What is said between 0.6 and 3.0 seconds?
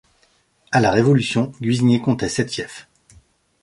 À la Révolution, Guiseniers comptait sept fiefs.